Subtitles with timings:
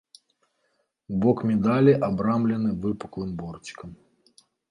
[1.23, 3.89] Бок медалі абрамлены выпуклым борцікам.